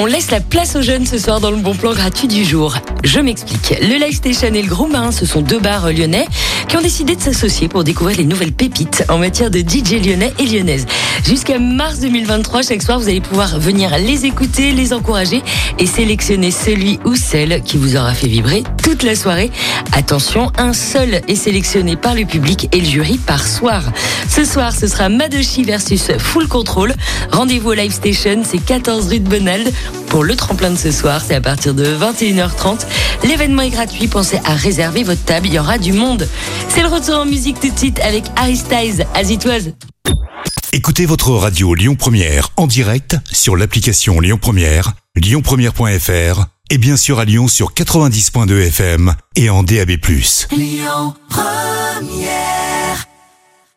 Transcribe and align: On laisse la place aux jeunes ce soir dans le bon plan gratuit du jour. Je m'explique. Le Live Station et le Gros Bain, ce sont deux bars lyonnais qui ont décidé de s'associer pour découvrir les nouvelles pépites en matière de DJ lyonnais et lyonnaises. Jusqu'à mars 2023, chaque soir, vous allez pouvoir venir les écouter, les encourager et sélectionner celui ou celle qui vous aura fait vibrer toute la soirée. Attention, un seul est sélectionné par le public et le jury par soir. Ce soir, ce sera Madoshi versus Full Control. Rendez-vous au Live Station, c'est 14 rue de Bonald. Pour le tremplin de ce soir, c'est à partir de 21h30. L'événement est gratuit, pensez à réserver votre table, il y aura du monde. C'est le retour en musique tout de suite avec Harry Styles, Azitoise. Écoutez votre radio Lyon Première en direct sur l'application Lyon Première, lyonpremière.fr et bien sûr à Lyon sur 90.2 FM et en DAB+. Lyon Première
On 0.00 0.06
laisse 0.06 0.30
la 0.30 0.38
place 0.38 0.76
aux 0.76 0.82
jeunes 0.82 1.06
ce 1.06 1.18
soir 1.18 1.40
dans 1.40 1.50
le 1.50 1.56
bon 1.56 1.74
plan 1.74 1.92
gratuit 1.92 2.28
du 2.28 2.44
jour. 2.44 2.76
Je 3.02 3.18
m'explique. 3.18 3.74
Le 3.80 3.98
Live 3.98 4.14
Station 4.14 4.54
et 4.54 4.62
le 4.62 4.68
Gros 4.68 4.86
Bain, 4.86 5.10
ce 5.10 5.26
sont 5.26 5.40
deux 5.40 5.58
bars 5.58 5.92
lyonnais 5.92 6.28
qui 6.68 6.76
ont 6.76 6.80
décidé 6.80 7.16
de 7.16 7.20
s'associer 7.20 7.66
pour 7.66 7.82
découvrir 7.82 8.16
les 8.16 8.24
nouvelles 8.24 8.52
pépites 8.52 9.04
en 9.08 9.18
matière 9.18 9.50
de 9.50 9.58
DJ 9.58 9.94
lyonnais 10.06 10.32
et 10.38 10.44
lyonnaises. 10.44 10.86
Jusqu'à 11.24 11.58
mars 11.58 11.98
2023, 11.98 12.62
chaque 12.62 12.82
soir, 12.82 13.00
vous 13.00 13.08
allez 13.08 13.20
pouvoir 13.20 13.58
venir 13.58 13.90
les 13.98 14.24
écouter, 14.24 14.70
les 14.70 14.92
encourager 14.92 15.42
et 15.80 15.86
sélectionner 15.86 16.52
celui 16.52 17.00
ou 17.04 17.16
celle 17.16 17.60
qui 17.62 17.76
vous 17.76 17.96
aura 17.96 18.14
fait 18.14 18.28
vibrer 18.28 18.62
toute 18.84 19.02
la 19.02 19.16
soirée. 19.16 19.50
Attention, 19.92 20.52
un 20.58 20.74
seul 20.74 21.22
est 21.26 21.34
sélectionné 21.34 21.96
par 21.96 22.14
le 22.14 22.24
public 22.24 22.68
et 22.72 22.80
le 22.80 22.86
jury 22.86 23.18
par 23.18 23.46
soir. 23.46 23.82
Ce 24.28 24.44
soir, 24.44 24.72
ce 24.72 24.86
sera 24.86 25.08
Madoshi 25.08 25.64
versus 25.64 26.12
Full 26.18 26.46
Control. 26.46 26.94
Rendez-vous 27.32 27.70
au 27.70 27.74
Live 27.74 27.92
Station, 27.92 28.42
c'est 28.44 28.64
14 28.64 29.08
rue 29.08 29.20
de 29.20 29.28
Bonald. 29.28 29.72
Pour 30.08 30.24
le 30.24 30.36
tremplin 30.36 30.70
de 30.70 30.76
ce 30.76 30.90
soir, 30.90 31.22
c'est 31.26 31.34
à 31.34 31.40
partir 31.40 31.74
de 31.74 31.84
21h30. 31.84 32.80
L'événement 33.24 33.62
est 33.62 33.70
gratuit, 33.70 34.08
pensez 34.08 34.38
à 34.44 34.54
réserver 34.54 35.02
votre 35.02 35.22
table, 35.24 35.46
il 35.46 35.54
y 35.54 35.58
aura 35.58 35.78
du 35.78 35.92
monde. 35.92 36.28
C'est 36.68 36.82
le 36.82 36.88
retour 36.88 37.16
en 37.16 37.26
musique 37.26 37.60
tout 37.60 37.70
de 37.70 37.78
suite 37.78 38.00
avec 38.00 38.24
Harry 38.36 38.56
Styles, 38.56 39.06
Azitoise. 39.14 39.72
Écoutez 40.72 41.06
votre 41.06 41.30
radio 41.32 41.74
Lyon 41.74 41.94
Première 41.94 42.50
en 42.56 42.66
direct 42.66 43.16
sur 43.32 43.56
l'application 43.56 44.20
Lyon 44.20 44.38
Première, 44.40 44.92
lyonpremière.fr 45.16 46.44
et 46.70 46.78
bien 46.78 46.96
sûr 46.96 47.18
à 47.18 47.24
Lyon 47.24 47.48
sur 47.48 47.72
90.2 47.72 48.66
FM 48.66 49.14
et 49.36 49.48
en 49.50 49.62
DAB+. 49.62 49.92
Lyon 50.52 51.14
Première 51.30 52.27